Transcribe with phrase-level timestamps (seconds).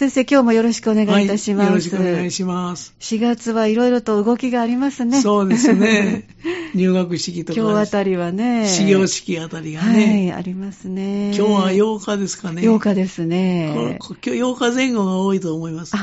[0.00, 1.66] 先生、今日もよろしくお願いいたします。
[1.66, 2.94] はい、よろしくお願いします。
[3.00, 5.20] 4月はいろいろと動きがありますね。
[5.20, 6.26] そうですね。
[6.74, 7.60] 入学式とか。
[7.60, 8.66] 今日あたりはね。
[8.66, 10.28] 始業式あたりがはね。
[10.28, 11.34] い、ありますね。
[11.36, 12.62] 今日は8日ですかね。
[12.62, 13.98] 8日ですね。
[14.00, 15.94] こ今日8日前後が多いと思います。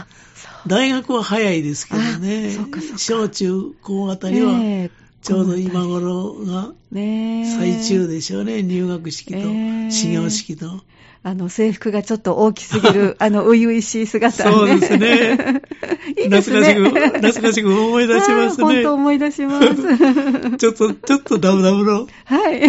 [0.67, 2.55] 大学は早いですけどね。
[2.97, 8.63] 小中高あたりは、ねえちょうど今頃が最中でしょうね。
[8.63, 10.81] 入学式とええ始業式と。
[11.23, 14.51] あの、制服がちょっと大きすぎる、あの、初々しい姿ね。
[14.51, 15.61] そうですね。
[16.25, 18.63] 懐かしく、懐かしく思い出しますね。
[18.65, 19.67] 本当思い出します。
[20.57, 22.61] ちょっと、ちょっとダブダブのはい。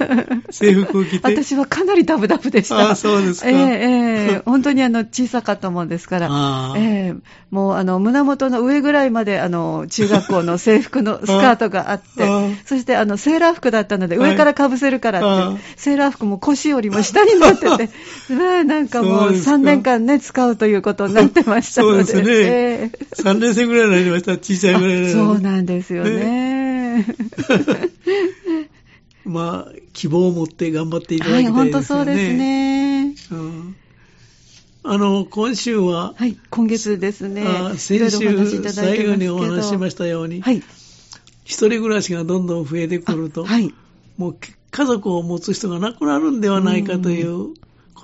[0.50, 1.20] 制服を着て。
[1.22, 2.90] 私はかなりダブダブでした。
[2.90, 3.58] あそうですかえええ
[4.36, 6.28] え本当にあの、小さかったもんですから。
[6.32, 12.04] ああええもうあの、胸元の上ぐらいまであの、中学校の制服のスカートがあって
[12.64, 17.90] そしてあの、セーラー服だったので、はい上から被せるからって、セーラー服も腰よりも下になってて、
[18.64, 22.04] なんかもうそうですか3年間ね、使うということになってましたので。
[22.04, 24.32] そうですねええ3年生ぐらいになりました。
[24.32, 25.18] 小さいぐらいになりました。
[25.18, 27.06] そうなんですよね。
[29.24, 32.04] まあ、希望を持って頑張っていただはい、きたい本ですよね。
[32.04, 33.14] 当そうですね。
[33.30, 33.76] うん
[34.86, 37.42] あの、今週は、はい、今月ですね。
[37.78, 40.62] 先週最後にお話ししましたように、はい。
[41.44, 43.72] 一人暮らしがどんどん増えてくると、はい。
[44.18, 44.36] もう
[44.70, 47.54] 家族を持つ人がなくなるんではないかという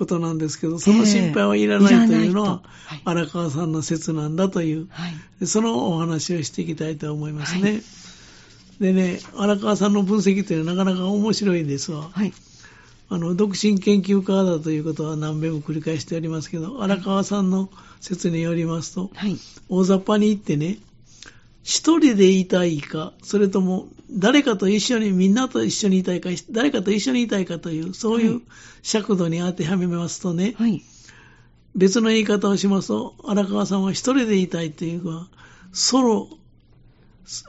[0.01, 5.13] ことなんですけど、その心配はいらないというのは、ええいらないとはい荒川さんの説なんだという、はい。
[5.39, 7.61] でそのお話をしていきたいと思いますね。
[7.61, 7.81] はい
[8.79, 12.09] でね、荒川さんの分析というのはなかなか面白いんですわ。
[12.11, 12.33] はい。
[13.09, 19.37] あの、独身研究家だということは何遍も繰り返しておりますけど、荒川さんの説によりますと、はい。
[19.69, 20.79] 大雑把に言ってね、
[21.63, 28.41] 一人でいたいか、それとも誰かと一緒に、みんなと一緒にいたいか、誰かと一緒にいたいかという、そういはう
[28.81, 30.81] 尺度に当てはめますとね、はい。
[31.75, 35.27] 別の言い方をしますと、荒川さんは一人でいたいというか、
[35.71, 36.29] ソロ、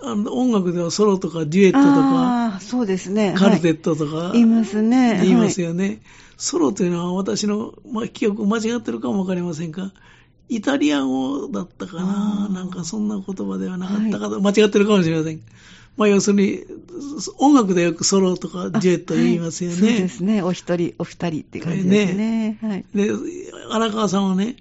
[0.03, 3.35] あの音楽ではソロとかデュエットとか、そうですね。
[3.37, 5.21] カルテットトとか、言いますね。
[5.23, 5.69] 言いますよ。
[5.69, 6.03] よね。
[6.37, 9.93] ソロというのは私の、まあ、記憶間違ってるかもわかりませんが、
[10.57, 15.41] イタリア語だったかななんかそんな言葉ではなかったかと、間違ってるかもしれません。
[15.97, 16.65] まあ要するに、
[17.39, 19.77] 音楽でよくソロとかデュエット言いますよね。
[19.77, 20.43] はいそうですね。
[20.43, 22.59] お一人、お二人って感じですね。
[22.63, 22.85] はい。
[22.95, 23.11] で、
[23.71, 24.57] 荒川さんはね、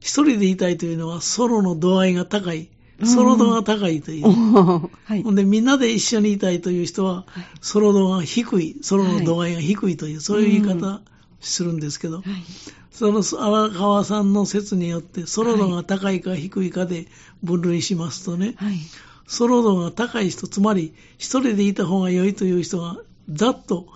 [0.00, 2.68] 一人でいたいというのはソロの度合いが高い。
[3.02, 4.26] ソロ度が高いという。
[4.26, 5.32] はいほ。
[5.32, 11.00] んで、みんなで一緒にいたいという人は、はいソロ度が低い、ソロの度合いが低いという、そういう言い方
[11.40, 12.24] するんですけど、はい。
[12.90, 17.06] その荒川さんの説によって、ソロ度が高いか低いかで
[17.42, 18.76] 分類しますとね、はい。
[19.26, 23.88] ソロ度が高い人、つまり一人でいた方が良いという人が、ざっと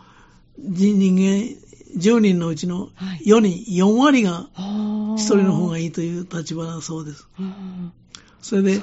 [0.58, 1.56] 人人間
[1.96, 5.92] 10人のうちのはい4人、4割があ一人の方がいい。
[5.92, 7.28] という立場だそうです。
[7.38, 7.92] うん
[8.40, 8.80] それで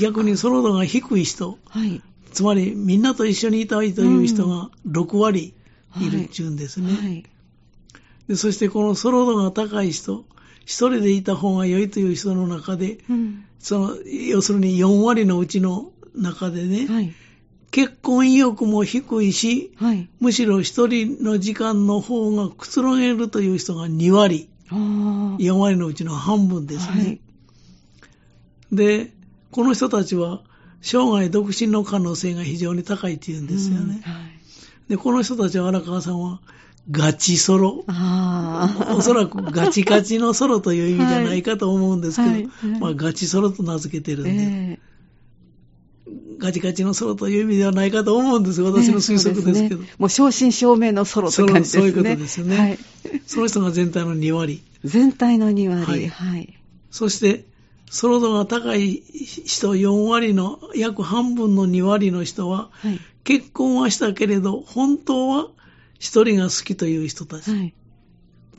[0.00, 2.02] 逆にソロ度が低い人、はい。
[2.32, 5.54] つまりみんなと一緒にいたいという人が6割
[5.98, 7.24] いるっていうんですね。
[8.28, 8.34] はい。
[8.34, 10.24] でそしてこのソロ度が高い人、
[10.64, 13.44] 一人でいた方が良いという人の中で、うん。
[13.58, 17.12] その、要するに4割のうちの中でね、はい。
[17.70, 20.08] 結婚意欲も低いし、はい。
[20.20, 24.76] むしろ一人の時間の方がくつろげるという人が2割、ああ。
[25.40, 26.92] 4割のうちの半分ですね。
[26.92, 27.20] はい
[28.72, 29.12] で、
[29.50, 30.42] この人たちは
[30.82, 34.02] 生涯独身の可能性が非常に高いっていうんですよね。
[34.06, 34.90] うんはい。
[34.90, 36.40] で、この人たちは荒川さんは
[36.90, 37.84] ガチソロ。
[38.96, 44.78] おそらくガチガチのソロという意味じゃないかと思うんですけど、はいはいまあガチソロと名付けてるんで、え
[46.38, 51.80] ガチガチのソロという意味ではないかと思うんですえ私の推測ですけど、ねもう正真正銘のソロって感じですね。
[51.80, 52.78] そういうことですよねはい。
[53.26, 54.62] その人が全体の2割。
[54.84, 55.82] 全体の2割。
[55.84, 56.58] はいはい。
[56.90, 57.44] そして、
[57.90, 63.00] ソロ度が高い人4割の、約半分の2割の人は、はい。
[63.24, 65.48] 結婚はしたけれど、本当は
[65.98, 67.50] 一人が好きという人たち。
[67.50, 67.74] はい。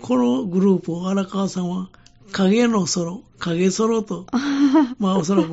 [0.02, 1.90] このグループを荒川さんは、
[2.32, 5.50] 影のソロ、影ソロと、あ まあおそらく、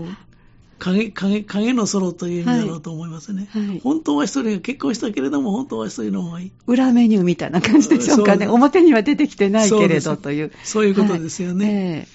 [0.79, 3.49] 影、影、影のソロという意味だろうと思いますね。
[3.51, 6.53] はい本当は一人が結婚したけれども、本当は一人の方がいい。
[6.67, 8.47] 裏メニューみたいな感じでしょうかね。
[8.47, 10.53] 表には出てきてないけれどという。
[10.65, 12.09] そういうことですよねね。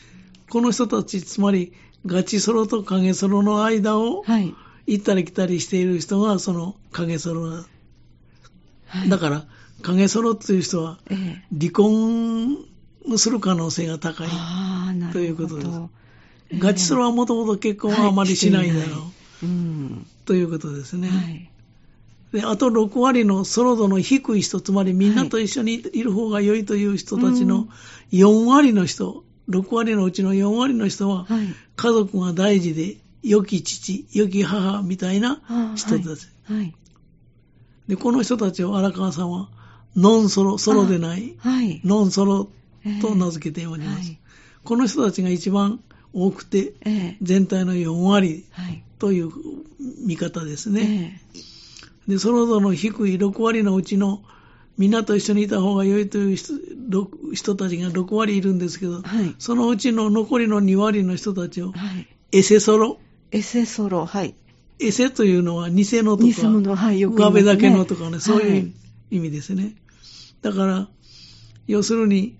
[0.49, 1.73] この人たち、つまり、
[2.05, 4.53] ガチソロと影ソロの間を、はい。
[4.87, 7.65] 行ったり来たりしている人が、その影ソロだ。
[8.87, 9.45] はいだから、
[9.81, 12.57] 影ソロっていう人は、ええ離婚
[13.17, 14.27] する可能性が高い。
[14.29, 15.19] ああ、なるほど。
[15.19, 15.67] ということです
[16.51, 20.07] ええガチソロはもともと結婚はあまりしないだろう、はいうん。
[20.25, 21.09] ということですね。
[21.09, 21.51] はい。
[22.31, 27.67] で、あと6割のソロ度の低い人、つまりみんなと一緒にいる方が良いという人たちの
[28.11, 31.47] 4割の人、6割のうちの4割の人は、はい。
[31.75, 36.27] 家族が大事で、良き父、良き母みたいなあ人たち。
[36.43, 36.73] はい。
[37.87, 39.49] で、この人たちを荒川さんは、
[39.95, 41.81] ノンソロ、ソロでない、はい。
[41.83, 42.49] ノンソロ
[43.01, 44.09] と名付けております。
[44.09, 44.17] はい
[44.63, 45.79] この人たちが一番
[46.13, 47.17] 多くて、ええ。
[47.21, 48.83] 全体の4割はい。
[48.99, 49.31] という
[50.05, 51.19] 見方ですね。
[52.07, 54.21] えで、そのぞの低い6割のうちの、
[54.77, 62.07] みんなと一緒にいた方が良いという人たちが6割いるんですけど、はいそのうちの残りの2割の人たちをえ。、はい。
[62.31, 62.99] エセソロ、
[63.31, 64.35] エセソロ、はい。
[64.79, 66.99] エセというのは偽のとか、偽物、はい。
[66.99, 68.71] よく言上辺だけのとかね、そういうはい
[69.11, 69.75] 意味ですね。
[70.41, 70.87] だから、
[71.67, 72.37] 要するに、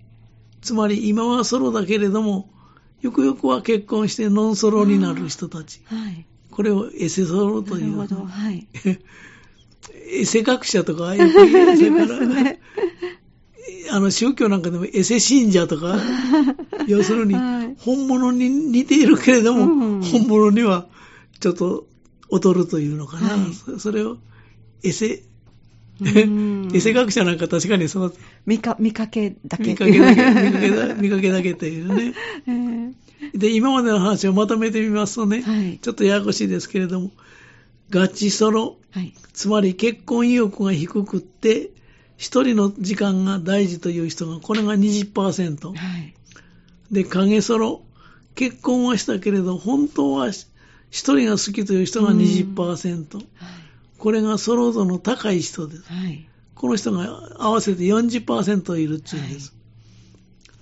[0.60, 2.50] つまり今はソロだけれども、
[3.00, 5.82] よくよくは結婚してノンソロになる人たち。
[5.84, 6.26] はい。
[6.50, 7.96] これをエセソロという。
[7.96, 8.26] なるほど。
[8.26, 8.66] はい。
[10.10, 12.60] エセ学者とかよく言うありますね。
[13.90, 15.98] あの宗教なんかでもエセ信者とか、
[16.86, 20.86] 要するにはい本物に似ているけれども、うん本物には
[21.40, 21.86] ちょっと
[22.30, 23.28] 劣るというのかな。
[23.30, 24.18] はいそそれを
[24.84, 25.31] エセ、うん
[26.00, 28.12] エセ学者なんか確かにその
[28.46, 29.64] 見か見かけだけ。
[29.64, 32.14] 見かけだけ、見かけだ見かけだけというね。
[32.48, 37.10] えで、今までの話をまとめてみますとね、はいちょっとややこしいですけれども、
[37.90, 39.14] ガチソロ、えはい。
[39.32, 41.70] つまり結婚意欲が低くって、
[42.16, 45.68] 一人の時間が大事という人が、これが20%。
[45.68, 46.14] はい。
[46.90, 47.82] で、影ソロ、
[48.34, 50.54] 結婚はしたけれど、本当は一
[50.90, 53.16] 人が好きという人が20%。
[53.16, 53.26] はい。
[54.02, 55.84] これがソロ度の高い人です。
[55.84, 56.26] はい。
[56.56, 59.54] この人が合わせて40%いるっていうんです。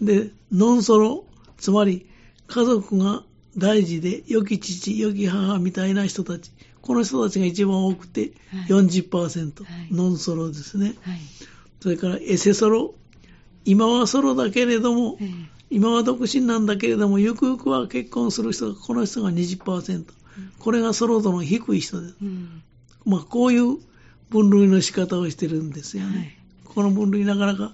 [0.03, 1.25] で、ノンソロ、
[1.57, 2.07] つまり
[2.49, 3.25] 家族が
[3.57, 6.51] 大事で、良き父、良き母みたいな人たち、
[6.83, 10.97] この人たちが一番多くてはい40%、はいノンソロですね。
[11.01, 11.19] はい。
[11.81, 12.95] それからエセソロ、
[13.65, 15.29] 今はソロだけれども、ええ
[15.71, 20.05] 今は独身なんだけれども、ゆくゆくは結婚する人が、この人が20%。
[20.59, 22.17] これがソロ度の低い人です。
[22.21, 22.63] うん。
[23.05, 23.79] まあ、こういう
[24.31, 26.19] 分類の仕方をしてるんですよね。
[26.19, 26.41] はい
[26.75, 27.73] この分類なかなか、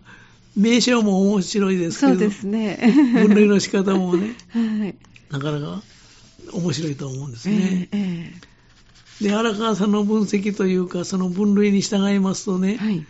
[0.56, 2.78] 名称も面白いですけど、そうですね。
[3.14, 4.96] 分類の仕方もね、 はい。
[5.30, 5.82] なかなか
[6.52, 7.88] 面白いと思うんですえね。
[7.92, 8.32] え
[9.20, 13.06] えで、荒川さんの分析というか、その分類に従いますとね、えはい。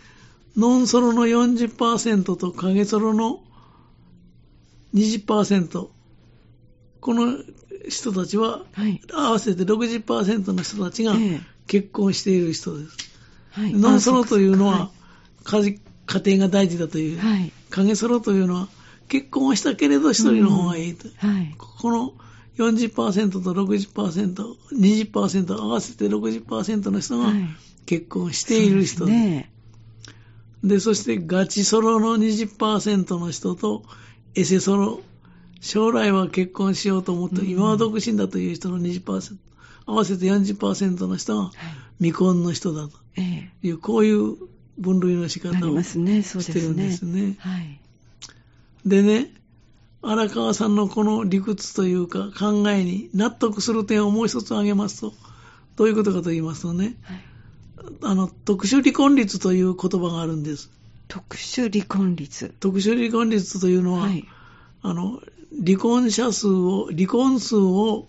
[0.55, 3.41] ノンソロの40%と影ソロの
[4.93, 5.87] 20%、
[6.99, 7.37] この
[7.89, 9.01] 人たちは、はい。
[9.13, 12.97] 合わせて60%の人たちがええ結婚している人です。
[13.51, 13.73] はい。
[13.73, 14.91] ノンソロというのあは、
[15.43, 17.51] 家事家庭が大事だという、はい。
[17.69, 18.67] 影ソロというのは、
[19.07, 21.07] 結婚はしたけれど一人の方がいいと。
[21.17, 21.55] はい。
[21.57, 22.13] この
[22.57, 27.35] 40%と60%、20%合わせて60%の人がはい
[27.87, 29.51] 結婚している人でそうですね。
[30.63, 33.83] で、そしてガチソロの20%の人と
[34.35, 34.99] エセソロ、
[35.61, 39.37] 将来は結婚しようと思って、うん今は独身だという人の20%、
[39.87, 41.53] 合わせて40%の人がはい。
[41.99, 44.35] 未婚の人だとええいう、こういう
[44.77, 46.21] 分類の仕方をますね。
[46.21, 46.53] そうですね。
[46.53, 47.35] してるんですね。
[47.39, 47.79] はい。
[48.85, 49.31] でね、
[50.03, 55.13] 荒川さんのこの理屈というか考えに納得する点をもう一つ挙げますと、
[55.75, 57.21] どういうことかと言いますとね、はい。
[58.03, 60.69] あの、特殊離婚率という言葉があるんです。
[61.07, 62.53] 特殊離婚率。
[62.59, 64.25] 特殊離婚率というのは、はい。
[64.81, 65.21] あの、
[65.65, 68.07] 離婚者数を、離婚数を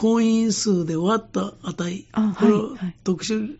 [0.00, 2.06] 婚姻数で割った値。
[2.12, 3.58] あこれをはいはい特殊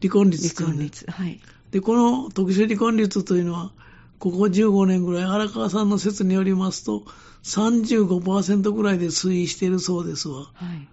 [0.00, 0.90] 離婚率という。
[1.10, 1.40] はい。
[1.72, 3.72] で、この特殊離婚率というのは、
[4.20, 7.04] ここ15年ぐらい、荒川さんの説によりますと、
[7.42, 10.50] 35%ぐらいで推移しているそうですわ。
[10.54, 10.88] はい。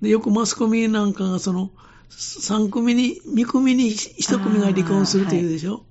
[0.00, 1.72] で、よくマスコミなんかがその、
[2.10, 5.84] 3組に、2組に1組が離婚するというでしょ。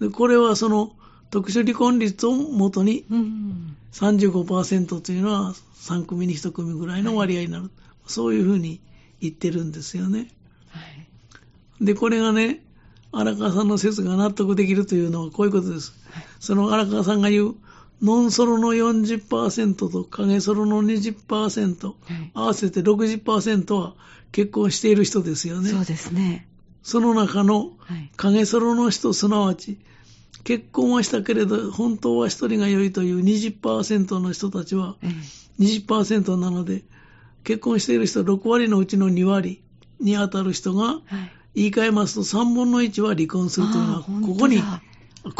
[0.00, 0.92] で、これはその、
[1.30, 3.51] 特殊離婚率をもとにうん。
[3.92, 7.70] 35%というのは3組に1組ぐらいの割合になる。
[8.06, 8.80] そういうふうに
[9.20, 10.28] 言ってるんですよね。
[10.70, 10.80] は
[11.80, 11.84] い。
[11.84, 12.64] で、これがね、
[13.12, 15.92] 荒川さんの説が納得できるというのはこういうことです。
[16.40, 17.54] その荒川さんが言う、
[18.00, 23.94] ノンソロの40%と影ソロの20%、はい合わせて60%は
[24.32, 25.70] 結婚している人ですよね。
[25.70, 26.48] そうですね。
[26.82, 28.10] その中のはい。
[28.16, 29.78] 影ソロの人、すなわち、
[30.44, 36.82] 結婚はしたけれど、本当は一人が良いという20%の人たちは、ええ20%なので、
[37.44, 39.62] 結婚している人6割のうちの2割
[40.00, 41.02] に当たる人が、はい。
[41.54, 44.62] 言い換えますと3分の1は離婚するというのは、ここに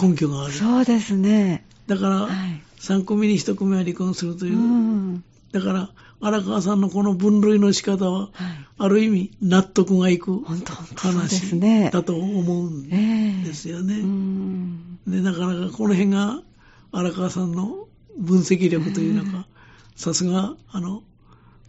[0.01, 0.53] 根拠がある。
[0.53, 1.67] そうですね。
[1.87, 2.63] だから、はい。
[2.81, 4.59] 3組に1組は離婚するというう。
[4.59, 5.25] ん。
[5.53, 5.91] だから、
[6.21, 8.31] 荒川さんのこの分類の仕方は、はい。
[8.79, 11.61] ある意味納得がいく話。
[11.91, 13.95] だと思うんええですよね。
[14.01, 14.99] うん。
[15.07, 16.43] で、なかなかこの辺が
[16.91, 17.87] 荒川さんの
[18.19, 19.47] 分析力というのか、
[19.95, 21.03] さすが、あの、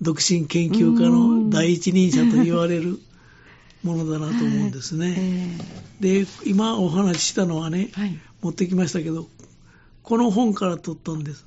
[0.01, 2.99] 独身研究家の第一人者と言われる
[3.83, 5.57] ものだなと思うんですね。
[5.99, 8.17] で、今お話ししたのはね、はい。
[8.41, 9.27] 持ってきましたけど、
[10.03, 11.45] この本から取ったんです。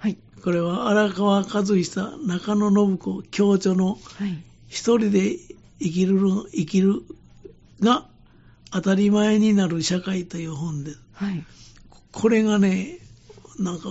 [0.00, 0.18] あ、はい。
[0.42, 4.44] これは荒川和久、中野信子、教著のはい。
[4.68, 5.36] 一人で
[5.80, 7.02] 生きるの、生きる
[7.80, 8.06] が
[8.70, 11.00] 当たり前になる社会という本です。
[11.14, 11.44] はい。
[12.12, 12.98] これがね、
[13.58, 13.88] なんか、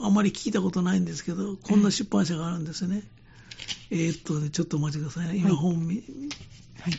[0.00, 3.02] あまり聞いたことないんですけど、こんな出版社があるんですね。
[3.90, 5.36] えーっとね、ちょっとお待ちくださいね。
[5.36, 5.96] 今はい本見、
[6.80, 6.94] はい。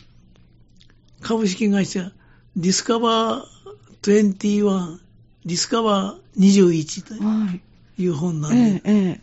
[1.21, 2.11] 株式会社
[2.55, 3.59] ディスカバー
[4.01, 4.99] 21、
[5.45, 7.61] ディスカバー21とはい。
[8.03, 9.21] いう本なんで、ええ、ええ。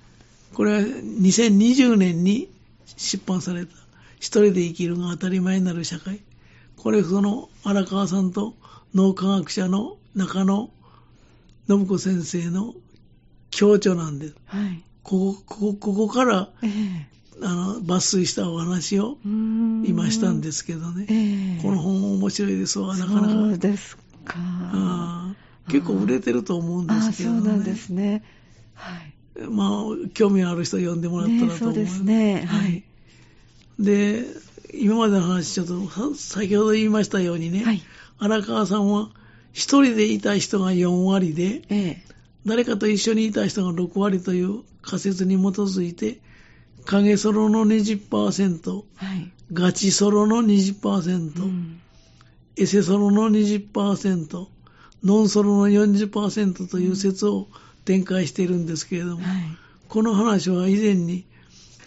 [0.55, 2.49] これは2020年に
[2.97, 3.73] 出版された、
[4.19, 6.21] 一人で生きるが当たり前になる社会。
[6.77, 8.55] これ、その荒川さんと
[8.95, 10.71] 脳科学者の中野
[11.69, 12.75] 信子先生の
[13.51, 14.35] 強著なんです。
[14.47, 14.83] はい。
[15.03, 17.07] ここ、ここ、ここから、ええ。
[17.43, 21.07] あの、抜粋したお話を今したんですけどね。
[21.09, 21.63] ええ。
[21.63, 23.29] この本面白いですわ、なかなか。
[23.29, 25.35] そうですか。
[25.69, 27.41] 結構売れてると思うんであすけどね。
[27.41, 28.23] そうなんですね。
[28.77, 29.13] はい。
[29.49, 31.53] まあ、興味のある人読んでもらったらと思う。
[31.53, 32.85] ねそうですねはい
[33.79, 34.25] で、
[34.73, 37.83] 今までの話、ちょっとさ先ほど言いましたようにね、はい。
[38.19, 39.11] 荒川さんは
[39.53, 42.03] 一人でいた人が4割で、ええ。
[42.47, 46.21] 誰かと一緒にいた人が6割という仮説に基づいて、
[46.87, 49.31] 影ソロの20%、はい。
[49.53, 51.81] ガチソロの20%、うん
[52.59, 54.47] エセソロの20%、
[55.05, 57.49] ノンソロの40%という説を
[57.87, 59.43] 展開しているんですけれども、はい。
[59.89, 61.25] この話は以前に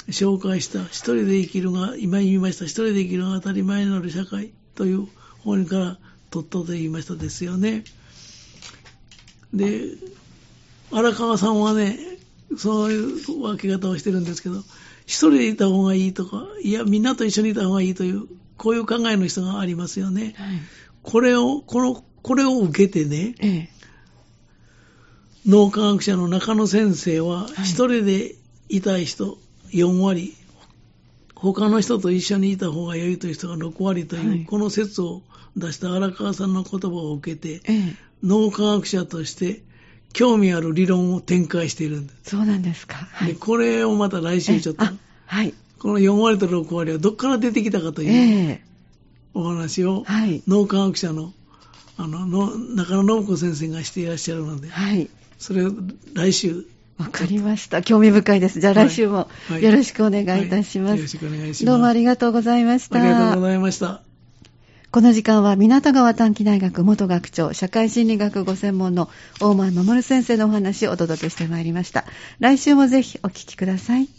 [0.08, 5.08] 紹介した一人で生きるが、今言いました一人で生きるが当たり前になる社会という
[5.44, 5.98] 本から
[6.32, 7.84] 取ったと言いましたですよね。
[9.54, 9.82] で、
[10.92, 12.00] 荒川さんはね、
[12.58, 14.64] そういう分け方をしてるんですけど、
[15.06, 18.28] 一人でいた方がいいとか、いや、みんなと一緒にいた方がいいという、
[18.58, 20.36] こういう考えの人がありますよね。
[20.38, 20.50] はい。
[21.04, 23.79] これを、この、これを受けてね、ええ。
[25.46, 28.36] 脳科学者の中野先生は、はい一人で
[28.68, 29.38] いたい人
[29.72, 30.36] 4割、
[31.36, 35.22] 他の人と一緒にいた方が良いという人が6割という、はいこの説を
[35.58, 37.96] 出した荒川さんの言葉を受けて、ええ。
[38.24, 39.64] 脳科学者として
[40.14, 42.32] 興味ある理論を展開しているんです。
[42.32, 42.96] そうなんですか。
[42.96, 43.34] はい。
[43.34, 44.94] でこれをまた来週ちょっと、あ、
[45.26, 45.54] はい。
[45.80, 48.62] この4割と6割はどっから出てきたかとえいうえ。
[49.34, 50.44] お話を、はい。
[50.48, 51.34] 脳科学者の
[51.98, 55.10] あのの中野信子先生がしていらっしゃるので、はい。
[55.40, 55.72] それを
[56.14, 56.66] 来週
[57.00, 57.82] わかりました。
[57.82, 58.60] 興味深いです。
[58.60, 60.90] じゃあ来週もはいよろしくお願いいたします。
[60.92, 61.66] はいよろしくお願いします。
[61.66, 63.02] どうもありがとうございました。
[63.02, 64.02] ありがとうございました。
[64.92, 69.08] この時間は港川短期大学元学長、社会心理学ご専門の
[69.40, 72.06] 大前守先生のお話をお届けしてまいりました。
[72.40, 74.19] 来週もぜひお聞きください。